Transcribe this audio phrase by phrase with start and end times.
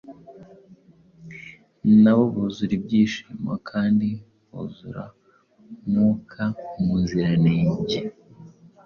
[2.01, 4.09] nabo buzura ibyishimo kandi
[4.49, 5.03] buzura
[5.87, 6.43] Mwuka
[6.85, 7.97] Muziranenge.”